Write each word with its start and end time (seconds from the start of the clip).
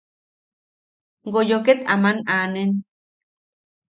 Goyo 1.33 1.57
ket 1.65 1.79
aman 1.93 2.17
aanen. 2.33 2.71